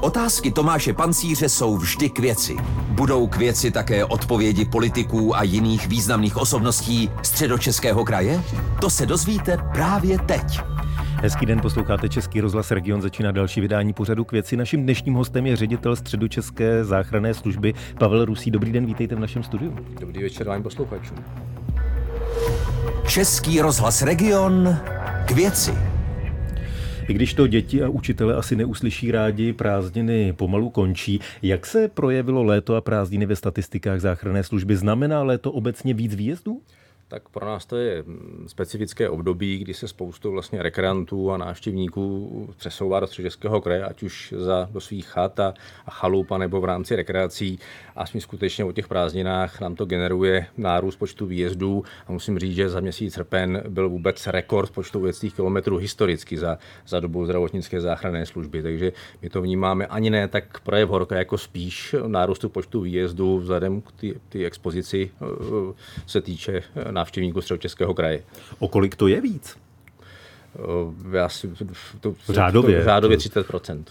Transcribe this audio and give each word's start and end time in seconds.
Otázky 0.00 0.50
Tomáše 0.50 0.92
Pancíře 0.92 1.48
jsou 1.48 1.76
vždy 1.76 2.10
k 2.10 2.18
věci. 2.18 2.56
Budou 2.88 3.26
k 3.26 3.36
věci 3.36 3.70
také 3.70 4.04
odpovědi 4.04 4.64
politiků 4.64 5.36
a 5.36 5.42
jiných 5.42 5.86
významných 5.86 6.36
osobností 6.36 7.10
středočeského 7.22 8.04
kraje? 8.04 8.42
To 8.80 8.90
se 8.90 9.06
dozvíte 9.06 9.56
právě 9.72 10.18
teď. 10.18 10.60
Hezký 11.22 11.46
den, 11.46 11.60
posloucháte 11.60 12.08
Český 12.08 12.40
rozhlas 12.40 12.70
Region, 12.70 13.02
začíná 13.02 13.32
další 13.32 13.60
vydání 13.60 13.92
pořadu 13.92 14.24
k 14.24 14.32
věci. 14.32 14.56
Naším 14.56 14.82
dnešním 14.82 15.14
hostem 15.14 15.46
je 15.46 15.56
ředitel 15.56 15.96
středočeské 15.96 16.84
záchranné 16.84 17.34
služby 17.34 17.74
Pavel 17.98 18.24
Rusí. 18.24 18.50
Dobrý 18.50 18.72
den, 18.72 18.86
vítejte 18.86 19.14
v 19.14 19.20
našem 19.20 19.42
studiu. 19.42 19.76
Dobrý 20.00 20.22
večer 20.22 20.48
vám 20.48 20.62
posluchačům. 20.62 21.16
Český 23.06 23.60
rozhlas 23.60 24.02
Region 24.02 24.76
k 25.26 25.30
věci. 25.30 25.89
I 27.10 27.14
když 27.14 27.34
to 27.34 27.46
děti 27.46 27.82
a 27.82 27.88
učitele 27.88 28.34
asi 28.34 28.56
neuslyší 28.56 29.10
rádi, 29.10 29.52
prázdniny 29.52 30.32
pomalu 30.32 30.70
končí. 30.70 31.20
Jak 31.42 31.66
se 31.66 31.88
projevilo 31.88 32.42
léto 32.42 32.76
a 32.76 32.80
prázdniny 32.80 33.26
ve 33.26 33.36
statistikách 33.36 34.00
záchranné 34.00 34.42
služby? 34.44 34.76
Znamená 34.76 35.22
léto 35.22 35.52
obecně 35.52 35.94
víc 35.94 36.14
výjezdů? 36.14 36.62
Tak 37.10 37.28
pro 37.28 37.46
nás 37.46 37.66
to 37.66 37.76
je 37.76 38.02
mm, 38.02 38.44
specifické 38.48 39.08
období, 39.08 39.58
kdy 39.58 39.74
se 39.74 39.88
spoustu 39.88 40.30
vlastně 40.30 40.62
rekreantů 40.62 41.30
a 41.30 41.36
návštěvníků 41.36 42.54
přesouvá 42.56 43.00
do 43.00 43.06
středočeského 43.06 43.60
kraje, 43.60 43.84
ať 43.84 44.02
už 44.02 44.34
za, 44.36 44.68
do 44.72 44.80
svých 44.80 45.06
chat 45.06 45.40
a, 45.40 45.54
a 45.86 45.90
chalup, 45.90 46.30
nebo 46.38 46.60
v 46.60 46.64
rámci 46.64 46.96
rekreací. 46.96 47.58
A 47.96 48.06
jsme 48.06 48.20
skutečně 48.20 48.64
o 48.64 48.72
těch 48.72 48.88
prázdninách 48.88 49.60
nám 49.60 49.74
to 49.74 49.84
generuje 49.84 50.46
nárůst 50.56 50.96
počtu 50.96 51.26
výjezdů. 51.26 51.84
A 52.06 52.12
musím 52.12 52.38
říct, 52.38 52.54
že 52.54 52.68
za 52.68 52.80
měsíc 52.80 53.14
srpen 53.14 53.62
byl 53.68 53.88
vůbec 53.88 54.26
rekord 54.26 54.70
počtu 54.70 55.00
věcných 55.00 55.34
kilometrů 55.34 55.76
historicky 55.76 56.38
za, 56.38 56.58
za 56.86 57.00
dobu 57.00 57.24
zdravotnické 57.24 57.80
záchranné 57.80 58.26
služby. 58.26 58.62
Takže 58.62 58.92
my 59.22 59.30
to 59.30 59.42
vnímáme 59.42 59.86
ani 59.86 60.10
ne 60.10 60.28
tak 60.28 60.60
projev 60.60 60.88
horka, 60.88 61.16
jako 61.16 61.38
spíš 61.38 61.94
nárůstu 62.06 62.48
počtu 62.48 62.80
výjezdů 62.80 63.38
vzhledem 63.38 63.80
k 63.80 63.92
ty 64.28 64.46
expozici 64.46 65.10
eh, 65.22 65.74
se 66.06 66.20
týče 66.20 66.62
návštěvníků 67.00 67.40
Středočeského 67.40 67.94
kraje. 67.94 68.22
O 68.58 68.68
kolik 68.68 68.96
to 68.96 69.08
je 69.08 69.20
víc? 69.20 69.56
Eh, 70.56 71.16
já 71.16 71.28
si, 71.28 71.50
to, 72.00 72.14
řádově, 72.28 72.78
to, 72.78 72.84
řádově 72.84 73.16
30% 73.16 73.84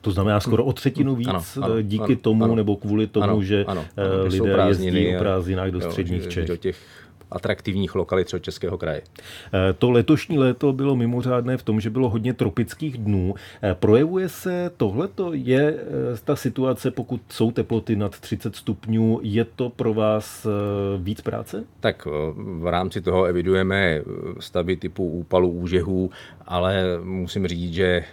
to 0.00 0.10
znamená 0.10 0.40
skoro 0.40 0.64
o 0.64 0.72
třetinu 0.72 1.14
víc 1.14 1.28
ano, 1.28 1.42
ano, 1.62 1.82
díky 1.82 2.04
ano, 2.04 2.16
tomu 2.16 2.44
ano, 2.44 2.54
nebo 2.54 2.76
kvůli 2.76 3.06
tomu, 3.06 3.24
ano, 3.24 3.42
že 3.42 3.64
ano, 3.64 3.84
ano, 3.96 4.24
lidé 4.24 4.64
jezdí 4.68 5.16
o 5.16 5.18
prázdninách 5.18 5.70
do 5.70 5.80
středních 5.80 6.28
Čech. 6.28 6.48
Do 6.48 6.56
těch 6.56 6.76
atraktivních 7.32 7.94
lokalit 7.94 8.34
Českého 8.40 8.78
kraje. 8.78 9.02
Eh, 9.52 9.72
to 9.72 9.90
letošní 9.90 10.38
léto 10.38 10.72
bylo 10.72 10.96
mimořádné 10.96 11.56
v 11.56 11.62
tom, 11.62 11.80
že 11.80 11.90
bylo 11.90 12.08
hodně 12.08 12.34
tropických 12.34 12.98
dnů. 12.98 13.34
Eh, 13.62 13.74
projevuje 13.74 14.28
se 14.28 14.70
tohleto? 14.76 15.30
Je 15.32 15.74
eh, 15.78 16.16
ta 16.24 16.36
situace, 16.36 16.90
pokud 16.90 17.20
jsou 17.28 17.50
teploty 17.50 17.96
nad 17.96 18.20
30 18.20 18.56
stupňů, 18.56 19.20
je 19.22 19.44
to 19.44 19.70
pro 19.70 19.94
vás 19.94 20.46
víc 20.98 21.20
práce? 21.20 21.64
Tak 21.80 22.08
v 22.36 22.70
rámci 22.70 23.00
toho 23.00 23.24
evidujeme 23.24 24.02
stavy 24.40 24.76
typu 24.76 25.08
úpalů, 25.08 25.50
úžehů, 25.50 26.10
ale 26.46 26.84
musím 27.02 27.46
říct, 27.46 27.74
že 27.74 28.04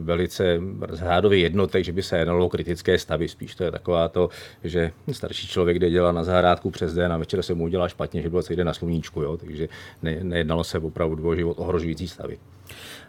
velice 0.00 0.60
zhádově 0.90 1.38
jednotek, 1.38 1.84
že 1.84 1.92
by 1.92 2.02
se 2.02 2.18
jednalo 2.18 2.46
o 2.46 2.48
kritické 2.48 2.98
stavy. 2.98 3.28
Spíš 3.28 3.54
to 3.54 3.64
je 3.64 3.70
taková 3.70 4.08
to, 4.08 4.28
že 4.64 4.92
starší 5.12 5.46
člověk 5.46 5.78
jde 5.78 5.90
dělat 5.90 6.12
na 6.12 6.24
zahrádku 6.24 6.70
přes 6.70 6.94
den 6.94 7.12
a 7.12 7.18
večer 7.18 7.42
se 7.42 7.54
mu 7.54 7.64
udělá 7.64 7.88
špatně, 7.88 8.22
že 8.22 8.30
bylo 8.30 8.39
se 8.42 8.56
jde 8.56 8.64
na 8.64 8.74
sluníčku, 8.74 9.22
jo? 9.22 9.36
takže 9.36 9.68
ne, 10.02 10.18
nejednalo 10.22 10.64
se 10.64 10.78
opravdu 10.78 11.28
o 11.28 11.34
život 11.34 11.58
ohrožující 11.58 12.08
stavy. 12.08 12.38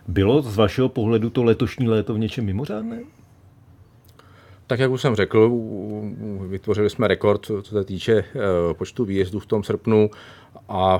Bylo 0.07 0.41
z 0.41 0.57
vašeho 0.57 0.89
pohledu 0.89 1.29
to 1.29 1.43
letošní 1.43 1.87
léto 1.87 2.13
v 2.13 2.19
něčem 2.19 2.45
mimořádné? 2.45 2.99
Tak 4.71 4.79
jak 4.79 4.91
už 4.91 5.01
jsem 5.01 5.15
řekl, 5.15 5.51
vytvořili 6.47 6.89
jsme 6.89 7.07
rekord, 7.07 7.45
co 7.45 7.63
se 7.63 7.83
týče 7.83 8.13
eh, 8.13 8.73
počtu 8.73 9.05
výjezdů 9.05 9.39
v 9.39 9.45
tom 9.45 9.63
srpnu 9.63 10.09
a 10.69 10.99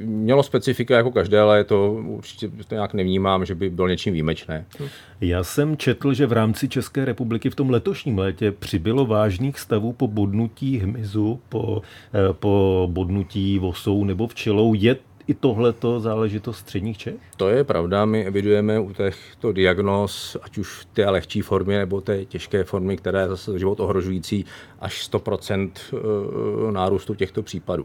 mělo 0.00 0.42
specifika 0.42 0.96
jako 0.96 1.10
každé, 1.10 1.40
ale 1.40 1.64
to 1.64 1.92
určitě 1.92 2.50
to 2.68 2.74
nějak 2.74 2.94
nevnímám, 2.94 3.44
že 3.44 3.54
by 3.54 3.70
byl 3.70 3.88
něčím 3.88 4.12
výjimečné. 4.12 4.66
Já 5.20 5.44
jsem 5.44 5.76
četl, 5.76 6.14
že 6.14 6.26
v 6.26 6.32
rámci 6.32 6.68
České 6.68 7.04
republiky 7.04 7.50
v 7.50 7.54
tom 7.54 7.70
letošním 7.70 8.18
létě 8.18 8.52
přibylo 8.52 9.06
vážných 9.06 9.58
stavů 9.58 9.92
po 9.92 10.08
bodnutí 10.08 10.78
hmyzu, 10.78 11.40
po, 11.48 11.82
eh, 12.14 12.32
po 12.32 12.88
bodnutí 12.92 13.58
vosou 13.58 14.04
nebo 14.04 14.26
včelou. 14.26 14.74
Je 14.74 14.96
i 15.28 15.34
tohleto 15.34 16.00
záležitost 16.00 16.58
středních 16.58 16.98
Čech? 16.98 17.14
To 17.36 17.48
je 17.48 17.64
pravda, 17.64 18.04
my 18.04 18.24
evidujeme 18.24 18.80
u 18.80 18.92
těchto 18.92 19.52
diagnóz, 19.52 20.36
ať 20.42 20.58
už 20.58 20.86
té 20.92 21.10
lehčí 21.10 21.40
formy 21.40 21.76
nebo 21.78 22.00
té 22.00 22.24
těžké 22.24 22.64
formy, 22.64 22.96
které 22.96 23.28
zase 23.28 23.58
život 23.58 23.80
ohrožující, 23.80 24.44
až 24.80 25.10
100% 25.12 25.70
eh, 25.92 26.72
nárůstu 26.72 27.14
těchto 27.14 27.42
případů. 27.42 27.84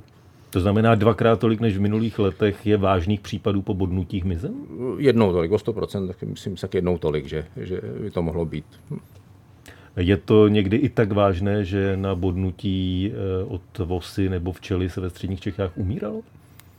To 0.50 0.60
znamená 0.60 0.96
dvakrát 0.96 1.40
tolik 1.40 1.60
než 1.60 1.78
v 1.78 1.82
minulých 1.82 2.20
letech 2.20 2.66
je 2.66 2.78
vážných 2.78 3.20
případů 3.20 3.62
po 3.62 3.74
bodnutí 3.74 4.22
hmyzem? 4.22 4.54
Jednou 4.98 5.32
tolik, 5.32 5.52
o 5.52 5.56
100%, 5.56 6.08
tak 6.08 6.22
myslím 6.24 6.56
tak 6.56 6.74
jednou 6.74 6.98
tolik, 6.98 7.26
že, 7.26 7.46
že 7.58 7.82
by 8.02 8.12
to 8.12 8.22
mohlo 8.22 8.46
být. 8.46 8.66
Je 9.98 10.18
to 10.18 10.48
někdy 10.48 10.78
i 10.78 10.90
tak 10.90 11.12
vážné, 11.12 11.66
že 11.66 11.98
na 11.98 12.16
bodnutí 12.16 13.12
eh, 13.12 13.44
od 13.44 13.78
vosy 13.78 14.30
nebo 14.30 14.52
včely 14.52 14.90
se 14.90 15.02
ve 15.02 15.10
středních 15.10 15.42
Čechách 15.42 15.78
umíralo? 15.78 16.22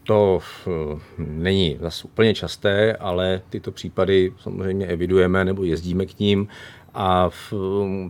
To 0.05 0.41
eh, 0.67 0.71
není 1.19 1.79
zase 1.81 2.05
úplně 2.05 2.35
časté, 2.35 2.97
ale 2.97 3.41
tyto 3.51 3.73
případy 3.73 4.33
samozřejmě 4.43 4.87
evidujeme 4.87 5.45
nebo 5.45 5.65
jezdíme 5.65 6.07
k 6.07 6.19
ním 6.19 6.49
a 6.95 7.31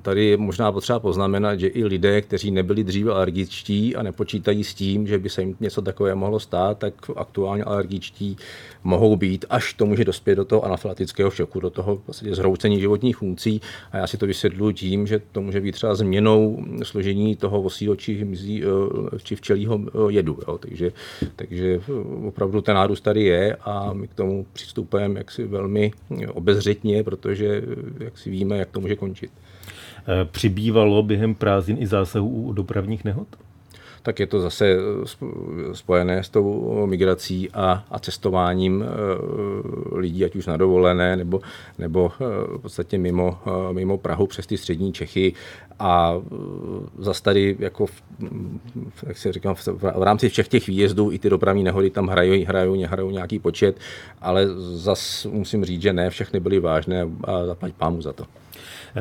tady 0.02 0.24
je 0.24 0.36
možná 0.36 0.72
potřeba 0.72 1.00
poznamenat, 1.00 1.60
že 1.60 1.66
i 1.66 1.84
lidé, 1.84 2.22
kteří 2.22 2.50
nebyli 2.50 2.84
dříve 2.84 3.12
alergičtí 3.12 3.96
a 3.96 4.02
nepočítají 4.02 4.64
s 4.64 4.74
tím, 4.74 5.06
že 5.06 5.18
by 5.18 5.28
se 5.28 5.42
jim 5.42 5.56
něco 5.60 5.82
takové 5.82 6.14
mohlo 6.14 6.40
stát, 6.40 6.78
tak 6.78 6.94
aktuálně 7.16 7.64
alergičtí 7.64 8.36
mohou 8.84 9.16
být, 9.16 9.44
až 9.50 9.74
to 9.74 9.86
může 9.86 10.04
dospět 10.04 10.34
do 10.34 10.44
toho 10.44 10.64
anafylaktického 10.64 11.30
šoku, 11.30 11.60
do 11.60 11.70
toho 11.70 12.00
vlastně 12.06 12.34
zhroucení 12.34 12.80
životních 12.80 13.16
funkcí. 13.16 13.60
A 13.92 13.96
já 13.96 14.06
si 14.06 14.16
to 14.16 14.26
vysvětluji 14.26 14.74
tím, 14.74 15.06
že 15.06 15.20
to 15.32 15.40
může 15.40 15.60
být 15.60 15.72
třeba 15.72 15.94
změnou 15.94 16.64
složení 16.82 17.36
toho 17.36 17.62
vosího 17.62 17.96
či, 17.96 18.26
eh, 18.62 19.18
či 19.22 19.36
včelího 19.36 19.80
eh, 19.86 20.12
jedu. 20.12 20.38
Jo. 20.48 20.58
Takže, 20.58 20.92
takže 21.36 21.80
opravdu 22.26 22.60
ten 22.60 22.74
nárůst 22.74 23.00
tady 23.00 23.22
je 23.22 23.56
a 23.60 23.92
my 23.92 24.08
k 24.08 24.14
tomu 24.14 24.46
přistupujeme 24.52 25.20
jaksi 25.20 25.44
velmi 25.44 25.92
obezřetně, 26.32 27.04
protože 27.04 27.62
jak 28.00 28.18
si 28.18 28.30
víme, 28.30 28.58
jak 28.58 28.73
to 28.74 28.80
může 28.80 28.96
končit. 28.96 29.30
Eh, 30.06 30.24
přibývalo 30.24 31.02
během 31.02 31.34
prázdnin 31.34 31.76
i 31.80 31.86
zásahů 31.86 32.28
u 32.28 32.52
dopravních 32.52 33.04
nehod? 33.04 33.28
tak 34.04 34.20
je 34.20 34.26
to 34.26 34.40
zase 34.40 34.66
eh, 34.68 35.74
spojené 35.74 36.22
s 36.22 36.28
tou 36.28 36.86
migrací 36.86 37.50
a, 37.50 37.84
a 37.90 37.98
cestováním 37.98 38.84
eh, 38.84 38.86
lidí, 39.96 40.24
ať 40.24 40.36
už 40.36 40.46
na 40.46 40.56
dovolené, 40.56 41.16
nebo, 41.16 41.40
nebo 41.78 42.12
v 42.56 42.58
podstatě 42.62 42.98
mimo, 42.98 43.38
mimo 43.72 43.98
Prahu 43.98 44.26
přes 44.26 44.46
ty 44.46 44.58
střední 44.58 44.92
Čechy. 44.92 45.32
A 45.78 46.14
zase 46.98 47.22
tady, 47.22 47.56
jako 47.58 47.86
v, 47.86 48.02
jak 49.06 49.18
se 49.18 49.32
říkám, 49.32 49.54
v, 49.54 49.68
v 49.76 50.02
rámci 50.02 50.28
všech 50.28 50.48
těch 50.48 50.66
výjezdů 50.66 51.12
i 51.12 51.18
ty 51.18 51.30
dopravní 51.30 51.64
nehody 51.64 51.90
tam 51.90 52.06
hrají, 52.06 52.44
hrají, 52.44 52.84
hrají 52.84 53.12
nějaký 53.12 53.38
počet, 53.38 53.76
ale 54.20 54.46
zase 54.56 55.28
musím 55.28 55.64
říct, 55.64 55.82
že 55.82 55.92
ne 55.92 56.10
všechny 56.10 56.40
byly 56.40 56.60
vážné 56.60 57.08
a 57.24 57.46
zaplať 57.46 57.72
pámu 57.72 58.02
za 58.02 58.12
to. 58.12 58.24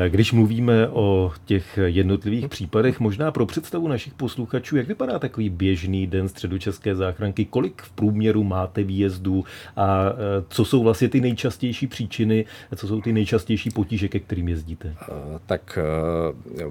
Když 0.09 0.31
mluvíme 0.31 0.87
o 0.89 1.31
těch 1.45 1.79
jednotlivých 1.85 2.47
případech, 2.47 2.99
možná 2.99 3.31
pro 3.31 3.45
představu 3.45 3.87
našich 3.87 4.13
posluchačů, 4.13 4.77
jak 4.77 4.87
vypadá 4.87 5.19
takový 5.19 5.49
běžný 5.49 6.07
den 6.07 6.29
středočeské 6.29 6.95
záchranky, 6.95 7.45
kolik 7.45 7.81
v 7.81 7.91
průměru 7.91 8.43
máte 8.43 8.83
výjezdů 8.83 9.43
a 9.75 10.05
e, 10.05 10.13
co 10.49 10.65
jsou 10.65 10.83
vlastně 10.83 11.09
ty 11.09 11.21
nejčastější 11.21 11.87
příčiny, 11.87 12.45
co 12.75 12.87
jsou 12.87 13.01
ty 13.01 13.13
nejčastější 13.13 13.69
potíže, 13.69 14.07
ke 14.07 14.19
kterým 14.19 14.47
jezdíte? 14.47 14.87
E, 14.87 14.95
tak 15.45 15.79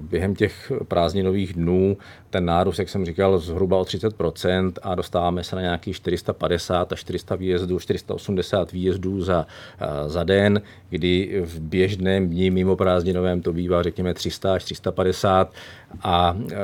během 0.01 0.35
těch 0.35 0.71
prázdninových 0.87 1.53
dnů 1.53 1.97
ten 2.29 2.45
nárůst, 2.45 2.79
jak 2.79 2.89
jsem 2.89 3.05
říkal, 3.05 3.39
zhruba 3.39 3.77
o 3.77 3.83
30% 3.83 4.71
a 4.81 4.95
dostáváme 4.95 5.43
se 5.43 5.55
na 5.55 5.61
nějakých 5.61 5.95
450 5.95 6.91
až 6.91 6.99
400 6.99 7.35
výjezdů, 7.35 7.79
480 7.79 8.71
výjezdů 8.71 9.21
za, 9.21 9.45
za 10.07 10.23
den, 10.23 10.61
kdy 10.89 11.41
v 11.45 11.59
běžném 11.59 12.29
dní 12.29 12.51
mimo 12.51 12.72
prázdniny 12.75 13.13
prázdninovém 13.13 13.41
to 13.41 13.53
bývá 13.53 13.83
řekněme 13.83 14.13
300 14.13 14.53
až 14.53 14.63
350 14.63 15.53
a 16.01 16.37
e, 16.51 16.57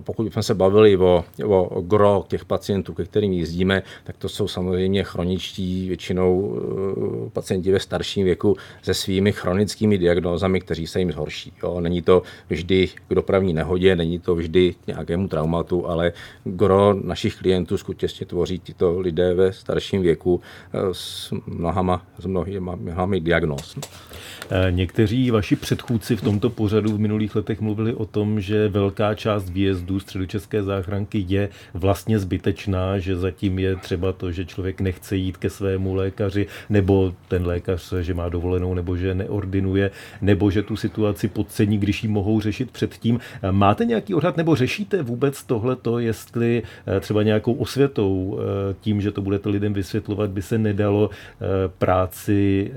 pokud 0.00 0.22
bychom 0.22 0.42
se 0.42 0.54
bavili 0.54 0.96
o, 0.96 1.24
o 1.48 1.80
gro 1.80 2.24
těch 2.28 2.44
pacientů, 2.44 2.94
ke 2.94 3.04
kterým 3.04 3.32
jezdíme, 3.32 3.82
tak 4.04 4.16
to 4.16 4.28
jsou 4.28 4.48
samozřejmě 4.48 5.04
chroničtí, 5.04 5.88
většinou 5.88 6.58
e, 7.26 7.30
pacienti 7.30 7.72
ve 7.72 7.80
starším 7.80 8.24
věku 8.24 8.56
se 8.82 8.94
svými 8.94 9.32
chronickými 9.32 9.98
diagnózami, 9.98 10.60
kteří 10.60 10.86
se 10.86 10.98
jim 10.98 11.12
zhorší. 11.12 11.52
Jo. 11.62 11.80
Není 11.80 12.02
to 12.02 12.22
vždy 12.48 12.88
k 13.08 13.14
dopravní 13.14 13.52
nehodě, 13.52 13.96
není 13.96 14.18
to 14.18 14.34
vždy 14.34 14.74
k 14.84 14.86
nějakému 14.86 15.28
traumatu, 15.28 15.88
ale 15.88 16.12
gro 16.44 16.94
našich 16.94 17.36
klientů 17.36 17.78
skutečně 17.78 18.26
tvoří 18.26 18.58
tyto 18.58 19.00
lidé 19.00 19.34
ve 19.34 19.52
starším 19.52 20.02
věku 20.02 20.40
e, 20.72 20.94
s 20.94 21.32
mnohama, 21.46 22.06
s 22.18 22.26
mnohými, 22.26 22.60
mnohými 22.60 23.20
diagnóz. 23.20 23.76
Někteří 24.70 25.23
Vaši 25.30 25.56
předchůdci 25.56 26.16
v 26.16 26.22
tomto 26.22 26.50
pořadu 26.50 26.90
v 26.90 26.98
minulých 26.98 27.36
letech 27.36 27.60
mluvili 27.60 27.94
o 27.94 28.06
tom, 28.06 28.40
že 28.40 28.68
velká 28.68 29.14
část 29.14 29.50
výjezdů 29.50 30.00
středočeské 30.00 30.62
záchranky 30.62 31.24
je 31.28 31.48
vlastně 31.74 32.18
zbytečná, 32.18 32.98
že 32.98 33.16
zatím 33.16 33.58
je 33.58 33.76
třeba 33.76 34.12
to, 34.12 34.32
že 34.32 34.44
člověk 34.44 34.80
nechce 34.80 35.16
jít 35.16 35.36
ke 35.36 35.50
svému 35.50 35.94
lékaři, 35.94 36.46
nebo 36.70 37.14
ten 37.28 37.46
lékař, 37.46 37.92
že 38.00 38.14
má 38.14 38.28
dovolenou, 38.28 38.74
nebo 38.74 38.96
že 38.96 39.14
neordinuje, 39.14 39.90
nebo 40.20 40.50
že 40.50 40.62
tu 40.62 40.76
situaci 40.76 41.28
podcení, 41.28 41.78
když 41.78 42.02
ji 42.02 42.08
mohou 42.08 42.40
řešit 42.40 42.70
předtím. 42.70 43.20
Máte 43.50 43.84
nějaký 43.84 44.14
odhad, 44.14 44.36
nebo 44.36 44.56
řešíte 44.56 45.02
vůbec 45.02 45.42
tohleto, 45.42 45.98
jestli 45.98 46.62
eh, 46.86 47.00
třeba 47.00 47.22
nějakou 47.22 47.52
osvětou 47.52 48.38
eh, 48.38 48.74
tím, 48.80 49.00
že 49.00 49.10
to 49.10 49.22
budete 49.22 49.48
lidem 49.48 49.72
vysvětlovat, 49.72 50.30
by 50.30 50.42
se 50.42 50.58
nedalo 50.58 51.10
eh, 51.10 51.46
práci 51.78 52.72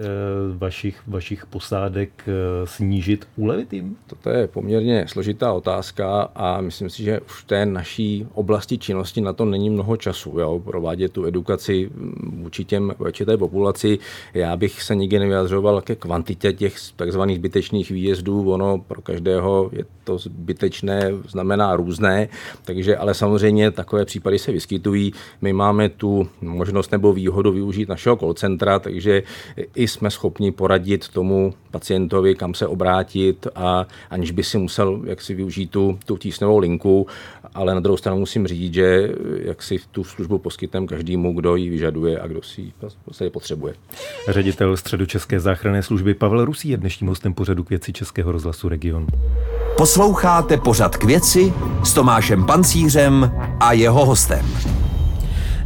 vašich, 0.58 1.02
vašich 1.08 1.46
posádek 1.46 2.24
snížit, 2.66 3.28
ulevit 3.36 3.74
jim? 3.74 3.98
Toto 4.07 4.30
je 4.30 4.48
poměrně 4.48 5.06
složitá 5.07 5.54
otázka 5.54 6.22
a 6.36 6.62
myslím 6.62 6.89
si, 6.89 7.04
že 7.04 7.19
už 7.19 7.31
v 7.31 7.45
té 7.45 7.66
naší 7.66 8.28
oblasti 8.34 8.78
činnosti 8.78 9.22
na 9.22 9.34
to 9.34 9.45
není 9.45 9.69
mnoho 9.69 9.98
času. 9.98 10.39
Jo? 10.39 10.62
Provádět 10.66 11.12
tu 11.12 11.25
edukaci 11.25 11.89
vůči 12.24 12.66
těm 12.66 12.94
té 13.25 13.38
populaci. 13.38 14.00
Já 14.34 14.57
bych 14.57 14.81
se 14.81 14.95
nikdy 14.95 15.19
nevyjadřoval 15.19 15.81
ke 15.81 15.95
kvantitě 15.95 16.54
těch 16.54 16.75
takzvaných 16.95 17.38
zbytečných 17.38 17.92
výjezdů. 17.92 18.51
Ono 18.51 18.78
pro 18.78 19.01
každého 19.01 19.69
je 19.74 19.86
to 20.04 20.18
zbytečné, 20.18 21.12
znamená 21.28 21.75
různé, 21.75 22.30
takže 22.66 22.98
ale 22.98 23.13
samozřejmě 23.13 23.72
takové 23.72 24.06
případy 24.06 24.39
se 24.39 24.51
vyskytují. 24.51 25.13
My 25.42 25.54
máme 25.54 25.89
tu 25.89 26.28
možnost 26.42 26.92
nebo 26.92 27.13
výhodu 27.13 27.51
využít 27.51 27.89
našeho 27.89 28.16
call 28.16 28.34
centra, 28.34 28.80
takže 28.80 29.24
i 29.75 29.88
jsme 29.88 30.12
schopni 30.12 30.51
poradit 30.51 31.07
tomu 31.07 31.54
pacientovi, 31.72 32.26
kam 32.35 32.53
se 32.53 32.68
obrátit 32.68 33.47
a 33.56 33.85
aniž 34.09 34.31
by 34.31 34.44
si 34.44 34.57
musel 34.57 35.01
jak 35.06 35.21
si 35.21 35.33
využít 35.33 35.71
tu, 35.71 36.00
tu 36.06 36.18
tísnovou 36.18 36.57
linku, 36.57 37.07
ale 37.53 37.74
na 37.74 37.79
druhou 37.79 37.97
stranu 37.97 38.19
musím 38.19 38.47
říct, 38.47 38.74
že 38.74 39.09
jak 39.38 39.63
si 39.63 39.79
tu 39.91 40.03
službu 40.03 40.38
poskytneme 40.38 40.88
každému, 40.88 41.33
kdo 41.33 41.56
ji 41.56 41.69
vyžaduje 41.69 42.19
a 42.19 42.27
kdo 42.27 42.41
si 42.41 42.62
ji 42.62 42.74
prostě 43.06 43.29
potřebuje. 43.29 43.74
Ředitel 44.29 44.77
středočeské 44.77 45.39
záchranné 45.39 45.83
služby 45.83 46.13
Pavel 46.13 46.45
Rusí 46.45 46.69
je 46.69 46.77
dnešním 46.77 47.09
hostem 47.09 47.33
pořadu 47.33 47.63
k 47.63 47.69
věci 47.69 47.94
Českého 47.94 48.31
rozhlasu 48.31 48.69
Region. 48.69 49.07
Posloucháte 49.77 50.57
pořad 50.57 50.97
k 50.97 51.03
věci 51.03 51.53
s 51.83 51.94
Tomášem 51.94 52.45
Pancířem 52.45 53.31
a 53.59 53.74
jeho 53.74 54.06
hostem. 54.06 54.45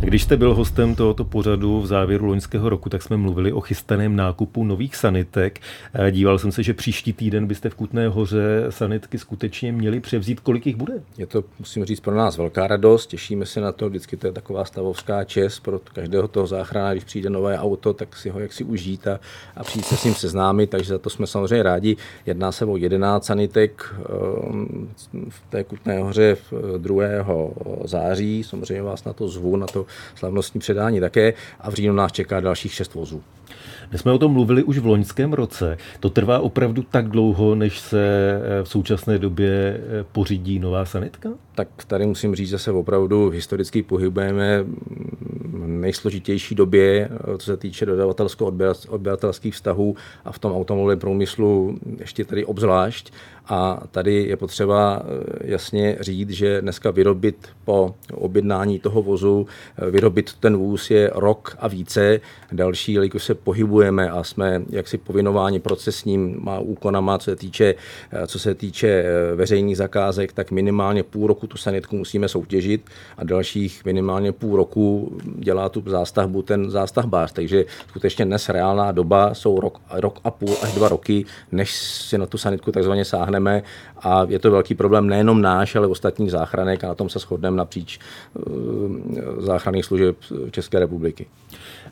Když 0.04 0.24
jste 0.24 0.38
byl 0.38 0.56
hostem 0.56 0.96
tohoto 0.96 1.26
pořadu 1.26 1.82
v 1.82 1.88
závěru 1.88 2.26
loňského 2.26 2.70
roku, 2.70 2.90
tak 2.90 3.02
jsme 3.02 3.18
mluvili 3.18 3.54
o 3.54 3.62
chystaném 3.62 4.16
nákupu 4.16 4.64
nových 4.64 4.96
sanitek. 4.96 5.60
Eh, 5.94 6.12
díval 6.12 6.40
jsem 6.40 6.52
se, 6.52 6.64
že 6.64 6.74
příští 6.74 7.14
týden 7.14 7.48
byste 7.48 7.70
v 7.70 7.76
Kutné 7.76 8.08
hoře 8.08 8.66
sanitky 8.70 9.18
skutečně 9.18 9.72
měli 9.72 10.00
převzít. 10.00 10.40
Kolik 10.40 10.68
jich 10.68 10.76
bude? 10.76 10.94
Je 11.18 11.26
to, 11.26 11.44
musím 11.60 11.86
říct, 11.86 12.00
pro 12.00 12.16
nás 12.16 12.38
velká 12.38 12.68
radost. 12.68 13.08
Těšíme 13.08 13.46
se 13.46 13.62
na 13.62 13.72
to. 13.72 13.90
Vždycky 13.90 14.18
to 14.18 14.28
je 14.28 14.34
taková 14.34 14.66
stavovská 14.66 15.24
čest 15.24 15.60
pro 15.60 15.80
každého 15.94 16.28
toho 16.28 16.48
záchrana, 16.48 16.92
když 16.92 17.04
přijde 17.04 17.30
nové 17.30 17.60
auto, 17.60 17.94
tak 17.94 18.18
si 18.18 18.30
ho 18.30 18.40
jak 18.40 18.54
si 18.54 18.64
užít 18.64 19.08
a, 19.08 19.20
a 19.56 19.64
přijít 19.64 19.86
se 19.86 19.98
s 19.98 20.04
ním 20.04 20.14
seznámit. 20.14 20.70
Takže 20.70 20.90
za 20.90 21.00
to 21.00 21.10
jsme 21.10 21.28
samozřejmě 21.28 21.64
rádi. 21.64 21.98
Jedná 22.26 22.52
se 22.52 22.66
o 22.66 22.78
11 22.78 23.26
sanitek 23.26 23.96
ehm, 24.00 24.90
v 25.30 25.42
té 25.50 25.64
Kutné 25.64 26.00
hoře 26.00 26.38
2. 26.78 27.04
září. 27.84 28.44
Samozřejmě 28.44 28.84
vás 28.84 29.04
na 29.04 29.14
to 29.14 29.28
zvu, 29.28 29.56
na 29.56 29.68
to 29.68 29.86
slavnostní 30.16 30.60
předání 30.60 31.00
také 31.00 31.34
a 31.60 31.72
v 31.72 31.74
říjnu 31.74 31.94
nás 31.94 32.12
čeká 32.12 32.40
dalších 32.40 32.74
šest 32.74 32.94
vozů. 32.94 33.24
My 33.92 33.98
jsme 33.98 34.12
o 34.12 34.18
tom 34.18 34.32
mluvili 34.32 34.64
už 34.64 34.78
v 34.78 34.86
loňském 34.86 35.34
roce. 35.34 35.78
To 36.00 36.10
trvá 36.10 36.40
opravdu 36.40 36.84
tak 36.84 37.08
dlouho, 37.08 37.56
než 37.56 37.80
se 37.80 38.02
eh, 38.02 38.64
v 38.64 38.68
současné 38.68 39.20
době 39.20 39.50
eh, 39.50 40.06
pořídí 40.12 40.60
nová 40.60 40.86
sanitka? 40.86 41.30
Tak 41.56 41.68
tady 41.88 42.06
musím 42.06 42.36
říct, 42.36 42.50
že 42.50 42.60
se 42.60 42.72
opravdu 42.72 43.30
historicky 43.30 43.84
pohybujeme 43.84 44.66
nejsložitější 45.68 46.56
době, 46.56 47.10
eh, 47.12 47.38
co 47.38 47.46
se 47.46 47.58
týče 47.58 47.86
dodavatelsko-odběratelských 47.86 49.54
vztahů 49.54 49.96
a 50.26 50.32
v 50.32 50.40
tom 50.40 50.52
automobilovém 50.52 51.00
průmyslu 51.00 51.80
ještě 52.00 52.26
tady 52.26 52.46
obzvlášť. 52.46 53.14
A 53.48 53.84
tady 53.92 54.24
je 54.24 54.38
potřeba 54.38 55.04
jasně 55.42 55.98
říct, 56.00 56.30
že 56.30 56.62
dneska 56.62 56.92
vyrobit 56.92 57.50
po 57.66 57.96
objednání 58.14 58.80
toho 58.80 59.02
vozu, 59.02 59.48
vyrobit 59.92 60.34
ten 60.34 60.58
vůz 60.58 60.92
je 60.92 61.12
rok 61.16 61.58
a 61.60 61.68
více. 61.68 62.22
Další, 62.52 62.94
jelikož 62.94 63.24
se 63.24 63.36
pohybujeme 63.36 64.10
a 64.10 64.24
jsme 64.24 64.62
jaksi 64.70 64.98
povinováni 64.98 65.60
procesním 65.60 66.48
úkonama, 66.60 67.18
co 67.18 67.26
se 67.26 67.36
týče, 67.36 67.76
co 68.28 68.40
se 68.40 68.56
týče 68.56 68.88
eh, 68.88 69.36
veřejných 69.36 69.78
zakázek, 69.78 70.34
tak 70.34 70.52
minimálně 70.52 71.04
půl 71.04 71.28
roku 71.28 71.48
tu 71.48 71.58
sanitku 71.58 71.98
musíme 71.98 72.28
soutěžit 72.28 72.90
a 73.18 73.24
dalších 73.24 73.86
minimálně 73.86 74.32
půl 74.32 74.56
roku 74.56 75.18
dělá 75.62 75.70
tu 75.70 75.84
zástavbu 75.86 76.42
ten 76.42 76.70
zástavbář. 76.70 77.32
Takže 77.32 77.66
skutečně 77.90 78.26
dnes 78.26 78.50
reálná 78.50 78.92
doba 78.92 79.34
jsou 79.34 79.60
rok, 79.60 79.82
rok 79.92 80.20
a 80.24 80.32
půl 80.32 80.56
až 80.62 80.74
dva 80.74 80.90
roky, 80.90 81.26
než 81.52 81.76
si 81.76 82.18
na 82.18 82.26
tu 82.26 82.38
sanitku 82.38 82.72
takzvaně 82.72 83.06
sáhneme 83.06 83.64
a 84.02 84.26
je 84.30 84.40
to 84.40 84.52
velký 84.52 84.76
problém 84.76 85.08
nejenom 85.08 85.42
náš, 85.42 85.76
ale 85.76 85.88
ostatních 85.88 86.32
záchranek 86.32 86.84
a 86.84 86.88
na 86.88 86.96
tom 86.96 87.10
se 87.10 87.20
shodneme 87.20 87.58
napříč 87.58 88.00
eh, 88.00 88.42
záchranných 89.42 89.86
služeb 89.86 90.16
České 90.52 90.80
republiky. 90.80 91.28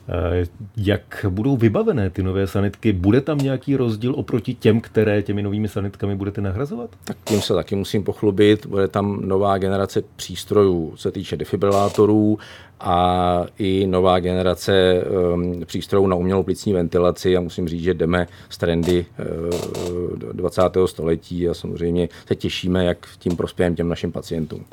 Eh, 0.09 0.45
jak 0.77 1.25
budou 1.29 1.57
vybavené 1.57 2.09
ty 2.09 2.23
nové 2.23 2.47
sanitky? 2.47 2.93
Bude 2.93 3.21
tam 3.21 3.37
nějaký 3.37 3.75
rozdíl 3.75 4.13
oproti 4.17 4.53
těm, 4.53 4.81
které 4.81 5.21
těmi 5.21 5.43
novými 5.43 5.67
sanitkami 5.67 6.15
budete 6.15 6.41
nahrazovat? 6.41 6.89
Tak 7.03 7.17
tím 7.23 7.41
se 7.41 7.53
taky 7.53 7.75
musím 7.75 8.03
pochlubit. 8.03 8.65
Bude 8.65 8.87
tam 8.87 9.21
nová 9.21 9.57
generace 9.57 10.01
přístrojů, 10.15 10.93
co 10.95 11.01
se 11.01 11.11
týče 11.11 11.37
defibrilátorů 11.37 12.37
a 12.79 13.45
i 13.59 13.87
nová 13.87 14.19
generace 14.19 15.03
um, 15.33 15.65
přístrojů 15.65 16.07
na 16.07 16.15
umělou 16.15 16.43
plicní 16.43 16.73
ventilaci 16.73 17.37
a 17.37 17.41
musím 17.41 17.67
říct, 17.67 17.83
že 17.83 17.93
jdeme 17.93 18.27
z 18.49 18.57
trendy 18.57 19.05
uh, 19.19 20.33
20. 20.33 20.61
století 20.85 21.49
a 21.49 21.53
samozřejmě 21.53 22.09
se 22.27 22.35
těšíme, 22.35 22.85
jak 22.85 23.07
tím 23.19 23.35
prospějeme 23.35 23.75
těm 23.75 23.89
našim 23.89 24.11
pacientům. 24.11 24.65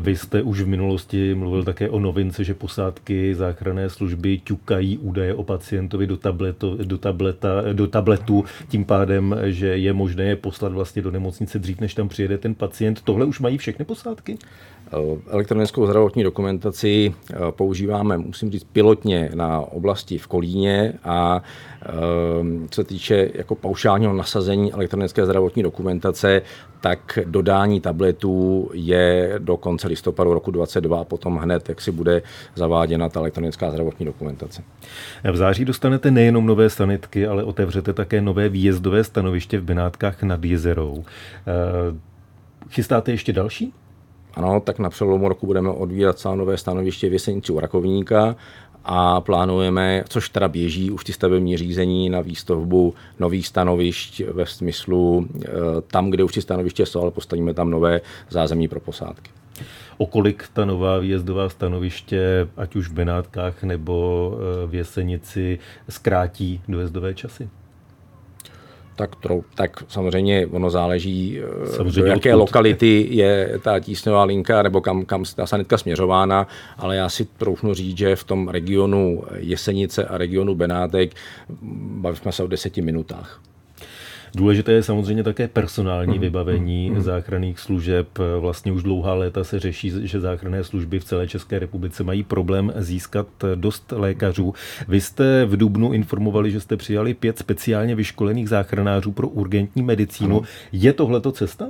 Vy 0.00 0.16
jste 0.16 0.42
už 0.42 0.60
v 0.60 0.66
minulosti 0.66 1.34
mluvil 1.34 1.64
také 1.64 1.90
o 1.90 2.00
novince, 2.00 2.44
že 2.44 2.54
posádky 2.54 3.34
záchranné 3.34 3.90
služby 3.90 4.40
ťukají 4.44 4.98
údaje 4.98 5.34
o 5.34 5.42
pacientovi 5.42 6.06
do, 6.06 6.16
tabletu, 6.16 6.78
do, 6.84 6.98
tableta, 6.98 7.48
do 7.72 7.86
tabletu, 7.86 8.44
tím 8.68 8.84
pádem, 8.84 9.36
že 9.44 9.66
je 9.66 9.92
možné 9.92 10.24
je 10.24 10.36
poslat 10.36 10.72
vlastně 10.72 11.02
do 11.02 11.10
nemocnice 11.10 11.58
dřív, 11.58 11.80
než 11.80 11.94
tam 11.94 12.08
přijede 12.08 12.38
ten 12.38 12.54
pacient. 12.54 13.02
Tohle 13.02 13.26
už 13.26 13.40
mají 13.40 13.58
všechny 13.58 13.84
posádky? 13.84 14.38
Elektronickou 15.28 15.86
zdravotní 15.86 16.22
dokumentaci 16.22 17.14
eh, 17.30 17.36
používáme, 17.50 18.18
musím 18.18 18.50
říct, 18.50 18.64
pilotně 18.64 19.30
na 19.34 19.60
oblasti 19.60 20.18
v 20.18 20.26
Kolíně 20.26 20.92
a 21.04 21.42
eh, 21.82 21.88
co 22.70 22.82
se 22.82 22.84
týče 22.84 23.30
jako 23.34 23.54
paušálního 23.54 24.12
nasazení 24.12 24.72
elektronické 24.72 25.24
zdravotní 25.24 25.62
dokumentace, 25.62 26.42
tak 26.80 27.18
dodání 27.24 27.80
tabletů 27.80 28.70
je 28.72 29.34
do 29.38 29.56
konce 29.56 29.88
listopadu 29.88 30.34
roku 30.34 30.50
2022 30.50 31.00
a 31.00 31.04
potom 31.04 31.36
hned, 31.36 31.68
jak 31.68 31.80
si 31.80 31.92
bude 31.92 32.22
zaváděna 32.54 33.08
ta 33.08 33.20
elektronická 33.20 33.70
zdravotní 33.70 34.06
dokumentace. 34.06 34.62
V 35.32 35.36
září 35.36 35.64
dostanete 35.64 36.10
nejenom 36.10 36.46
nové 36.46 36.70
sanitky, 36.70 37.26
ale 37.26 37.44
otevřete 37.44 37.92
také 37.92 38.20
nové 38.20 38.48
výjezdové 38.48 39.04
stanoviště 39.04 39.58
v 39.58 39.64
Benátkách 39.64 40.22
nad 40.22 40.44
Jezerou. 40.44 41.04
Eh, 41.04 41.98
chystáte 42.70 43.10
ještě 43.10 43.32
další? 43.32 43.72
Ano, 44.36 44.60
tak 44.60 44.78
na 44.78 44.90
přelomu 44.90 45.28
roku 45.28 45.46
budeme 45.46 45.70
odvírat 45.70 46.18
celé 46.18 46.36
nové 46.36 46.56
stanoviště 46.56 47.08
v 47.08 47.12
Jesenici 47.12 47.52
u 47.52 47.60
Rakovníka 47.60 48.36
a 48.84 49.20
plánujeme, 49.20 50.04
což 50.08 50.28
teda 50.28 50.48
běží 50.48 50.90
už 50.90 51.04
ty 51.04 51.12
stavební 51.12 51.56
řízení 51.56 52.10
na 52.10 52.20
výstavbu 52.20 52.94
nových 53.18 53.46
stanovišť 53.46 54.20
ve 54.20 54.46
smyslu 54.46 55.26
e, 55.36 55.48
tam, 55.80 56.10
kde 56.10 56.24
už 56.24 56.32
ty 56.32 56.42
stanoviště 56.42 56.86
jsou, 56.86 57.02
ale 57.02 57.10
postavíme 57.10 57.54
tam 57.54 57.70
nové 57.70 58.00
zázemí 58.30 58.68
pro 58.68 58.80
posádky. 58.80 59.30
O 59.98 60.06
kolik 60.06 60.44
ta 60.52 60.64
nová 60.64 60.98
výjezdová 60.98 61.48
stanoviště, 61.48 62.48
ať 62.56 62.76
už 62.76 62.88
v 62.88 62.92
Benátkách 62.92 63.62
nebo 63.62 64.32
e, 64.64 64.66
v 64.66 64.74
Jesenici, 64.74 65.58
zkrátí 65.88 66.60
dojezdové 66.68 67.14
časy? 67.14 67.48
Tak, 68.96 69.16
trou, 69.16 69.44
tak 69.54 69.84
samozřejmě 69.88 70.46
ono 70.46 70.70
záleží, 70.70 71.40
eh, 71.40 71.66
samozřejmě 71.66 72.00
do 72.00 72.06
jaké 72.06 72.34
odkud. 72.34 72.40
lokality 72.40 73.06
je 73.10 73.60
ta 73.62 73.80
tísňová 73.80 74.24
linka 74.24 74.62
nebo 74.62 74.80
kam, 74.80 75.04
kam 75.04 75.24
ta 75.36 75.46
sanitka 75.46 75.78
směřována, 75.78 76.46
ale 76.78 76.96
já 76.96 77.08
si 77.08 77.24
troufnu 77.24 77.74
říct, 77.74 77.98
že 77.98 78.16
v 78.16 78.24
tom 78.24 78.48
regionu 78.48 79.22
Jesenice 79.36 80.04
a 80.04 80.18
regionu 80.18 80.54
Benátek 80.54 81.10
bavíme 82.00 82.32
se 82.32 82.42
o 82.42 82.46
deseti 82.46 82.82
minutách. 82.82 83.40
Důležité 84.34 84.72
je 84.72 84.82
samozřejmě 84.82 85.22
také 85.22 85.48
personální 85.48 86.18
vybavení 86.18 86.92
záchranných 86.98 87.60
služeb. 87.60 88.08
Vlastně 88.40 88.72
už 88.72 88.82
dlouhá 88.82 89.14
léta 89.14 89.44
se 89.44 89.60
řeší, 89.60 89.92
že 90.02 90.20
záchranné 90.20 90.64
služby 90.64 90.98
v 90.98 91.04
celé 91.04 91.28
České 91.28 91.58
republice 91.58 92.04
mají 92.04 92.22
problém 92.22 92.72
získat 92.76 93.26
dost 93.54 93.92
lékařů. 93.96 94.54
Vy 94.88 95.00
jste 95.00 95.44
v 95.44 95.56
Dubnu 95.56 95.92
informovali, 95.92 96.50
že 96.50 96.60
jste 96.60 96.76
přijali 96.76 97.14
pět 97.14 97.38
speciálně 97.38 97.94
vyškolených 97.94 98.48
záchranářů 98.48 99.12
pro 99.12 99.28
urgentní 99.28 99.82
medicínu. 99.82 100.42
Je 100.72 100.92
tohleto 100.92 101.32
cesta? 101.32 101.66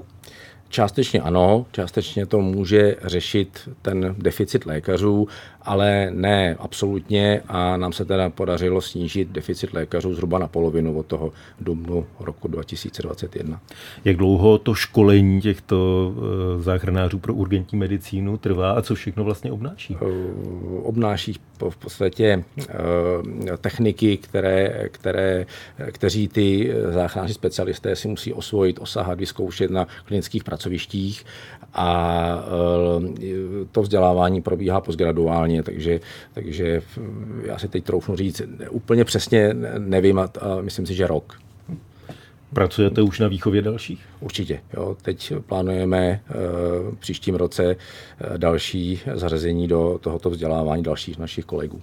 Částečně 0.74 1.20
ano, 1.20 1.66
částečně 1.72 2.26
to 2.26 2.40
může 2.40 2.96
řešit 3.02 3.68
ten 3.82 4.14
deficit 4.18 4.66
lékařů, 4.66 5.28
ale 5.62 6.10
ne 6.10 6.56
absolutně 6.58 7.42
a 7.48 7.76
nám 7.76 7.92
se 7.92 8.04
teda 8.04 8.30
podařilo 8.30 8.80
snížit 8.80 9.28
deficit 9.28 9.72
lékařů 9.72 10.14
zhruba 10.14 10.38
na 10.38 10.48
polovinu 10.48 10.98
od 10.98 11.06
toho 11.06 11.32
dubnu 11.60 12.06
roku 12.20 12.48
2021. 12.48 13.60
Jak 14.04 14.16
dlouho 14.16 14.58
to 14.58 14.74
školení 14.74 15.40
těchto 15.40 16.12
eh, 16.16 16.62
záchranářů 16.62 17.18
pro 17.18 17.34
urgentní 17.34 17.78
medicínu 17.78 18.36
trvá 18.36 18.72
a 18.72 18.82
co 18.82 18.94
všechno 18.94 19.24
vlastně 19.24 19.52
obnáší? 19.52 19.96
Eh, 20.02 20.06
obnáší 20.82 21.34
v 21.70 21.76
podstatě 21.76 22.44
eh, 22.60 23.56
techniky, 23.60 24.16
které, 24.16 24.88
které, 24.90 25.46
kteří 25.92 26.28
ty 26.28 26.74
záchranáři 26.90 27.34
specialisté 27.34 27.96
si 27.96 28.08
musí 28.08 28.32
osvojit, 28.32 28.78
osahat, 28.80 29.18
vyzkoušet 29.18 29.70
na 29.70 29.86
klinických 30.04 30.44
pracovištích 30.44 31.24
a 31.74 32.44
to 33.72 33.82
vzdělávání 33.82 34.42
probíhá 34.42 34.80
postgraduálně, 34.80 35.62
takže, 35.62 36.00
takže 36.32 36.82
já 37.44 37.58
si 37.58 37.68
teď 37.68 37.84
troufnu 37.84 38.16
říct, 38.16 38.42
úplně 38.70 39.04
přesně 39.04 39.54
nevím 39.78 40.18
a 40.18 40.30
myslím 40.60 40.86
si, 40.86 40.94
že 40.94 41.06
rok. 41.06 41.38
Pracujete 42.54 43.02
už 43.02 43.20
na 43.20 43.28
výchově 43.28 43.62
dalších? 43.62 44.00
Určitě. 44.20 44.60
Jo. 44.76 44.96
Teď 45.02 45.32
plánujeme 45.46 46.20
v 46.90 46.96
příštím 46.98 47.34
roce 47.34 47.76
eh, 47.76 48.38
další 48.38 49.00
zařazení 49.14 49.68
do 49.68 49.98
tohoto 50.00 50.30
vzdělávání 50.30 50.82
dalších 50.82 51.18
našich 51.18 51.44
kolegů. 51.44 51.80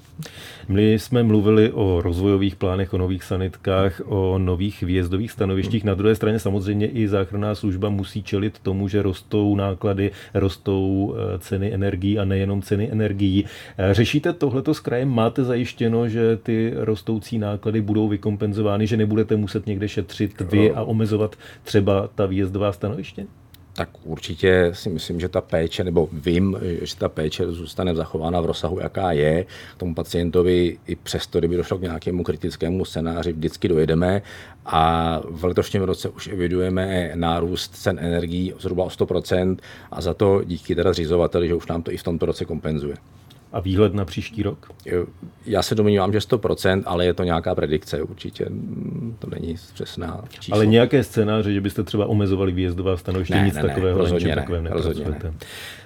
My 0.68 0.94
jsme 0.94 1.24
mluvili 1.24 1.72
o 1.72 2.02
rozvojových 2.02 2.56
plánech, 2.56 2.94
o 2.94 2.98
nových 2.98 3.24
sanitkách, 3.24 4.02
o 4.06 4.38
nových 4.38 4.82
výjezdových 4.84 5.32
stanovištích. 5.32 5.84
Na 5.84 5.94
druhé 5.94 6.16
straně 6.16 6.40
samozřejmě 6.40 6.88
i 6.88 7.08
záchranná 7.08 7.56
služba 7.56 7.90
musí 7.90 8.24
čelit 8.24 8.60
tomu, 8.60 8.88
že 8.88 9.02
rostou 9.02 9.56
náklady, 9.56 10.12
rostou 10.34 11.16
eh, 11.16 11.40
ceny 11.40 11.74
energií 11.74 12.20
a 12.20 12.26
nejenom 12.26 12.62
ceny 12.62 12.92
energií. 12.92 13.46
Eh, 13.78 13.94
řešíte 13.94 14.34
tohleto 14.34 14.74
s 14.74 14.80
krajem? 14.80 15.10
Máte 15.10 15.44
zajištěno, 15.44 16.10
že 16.10 16.38
ty 16.38 16.74
rostoucí 16.76 17.38
náklady 17.38 17.82
budou 17.82 18.08
vykompenzovány, 18.08 18.88
že 18.88 18.98
nebudete 18.98 19.36
muset 19.36 19.68
někde 19.68 19.88
šetřit 19.88 20.42
vy 20.42 20.61
a 20.70 20.84
omezovat 20.84 21.36
třeba 21.64 22.10
ta 22.16 22.26
výjezdová 22.26 22.72
stanoviště? 22.72 23.26
tak 23.74 23.90
určitě 24.04 24.72
si 24.74 24.90
myslím, 24.90 25.20
že 25.20 25.30
ta 25.30 25.42
péče, 25.42 25.84
nebo 25.84 26.10
vím, 26.14 26.58
že 26.82 26.96
ta 26.96 27.10
péče 27.10 27.52
zůstane 27.52 27.96
zachována 27.96 28.42
v 28.42 28.46
rozsahu, 28.46 28.80
jaká 28.80 29.12
je. 29.12 29.46
K 29.76 29.80
tomu 29.80 29.96
pacientovi 29.96 30.78
i 30.88 30.96
přesto, 30.96 31.40
kdyby 31.40 31.58
došlo 31.58 31.78
k 31.78 31.82
nějakému 31.82 32.24
kritickému 32.24 32.86
scénáři, 32.86 33.34
vždycky 33.34 33.68
dojedeme. 33.68 34.22
A 34.66 35.20
v 35.30 35.44
letošním 35.44 35.84
roce 35.84 36.10
už 36.10 36.28
evidujeme 36.28 37.12
nárůst 37.16 37.76
cen 37.76 38.00
energií 38.00 38.54
zhruba 38.60 38.84
o 38.84 38.90
100% 38.90 39.58
a 39.92 40.02
za 40.02 40.14
to 40.14 40.44
díky 40.44 40.76
teda 40.76 40.94
zřizovateli, 40.94 41.48
že 41.48 41.56
už 41.56 41.68
nám 41.68 41.84
to 41.84 41.92
i 41.92 41.98
v 41.98 42.04
tomto 42.04 42.26
roce 42.26 42.46
kompenzuje. 42.46 42.96
A 43.54 43.60
výhled 43.60 43.94
na 43.94 44.06
příští 44.06 44.44
rok? 44.44 44.72
Já 45.46 45.62
se 45.62 45.76
domnívám, 45.76 46.14
že 46.14 46.20
100%, 46.20 46.84
ale 46.86 47.06
je 47.06 47.14
to 47.14 47.24
nějaká 47.24 47.56
predikce 47.56 48.02
určitě. 48.02 48.46
To 49.20 49.30
není 49.30 49.56
přesná 49.74 50.24
číslo. 50.40 50.56
Ale 50.56 50.66
nějaké 50.66 51.04
scénáře, 51.04 51.54
že 51.54 51.62
byste 51.62 51.84
třeba 51.84 52.06
omezovali 52.06 52.52
výjezdová 52.52 52.98
stanoviště, 52.98 53.36
ne, 53.36 53.46
nic 53.46 53.56
ne, 53.56 53.62
takového, 53.62 53.98
ne, 53.98 54.04
rozhodně 54.04 54.28
ne, 54.28 54.36
takovém 54.36 54.66
rozhodně 54.66 55.06
ne. 55.06 55.34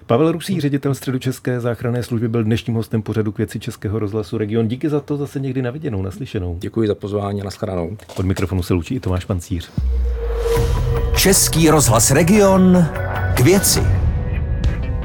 Pavel 0.06 0.32
Rusí, 0.32 0.62
ředitel 0.62 0.94
Středočeské 0.94 1.60
záchranné 1.60 2.04
služby, 2.04 2.28
byl 2.28 2.44
dnešním 2.44 2.76
hostem 2.76 3.02
pořadu 3.02 3.32
k 3.32 3.38
věci 3.38 3.60
Českého 3.60 4.00
rozhlasu 4.00 4.38
Region. 4.38 4.68
Díky 4.68 4.90
za 4.90 5.00
to 5.00 5.18
zase 5.18 5.40
někdy 5.40 5.62
naviděnou, 5.62 6.02
naslyšenou. 6.02 6.58
Děkuji 6.60 6.88
za 6.88 6.96
pozvání 6.96 7.42
a 7.42 7.44
nashledanou. 7.44 7.98
Od 8.18 8.26
mikrofonu 8.26 8.64
se 8.64 8.74
loučí 8.74 8.96
i 8.96 9.00
Tomáš 9.00 9.26
Pancíř. 9.26 9.72
Český 11.18 11.70
rozhlas 11.70 12.12
Region 12.12 12.86
k 13.36 13.40
věci. 13.40 13.95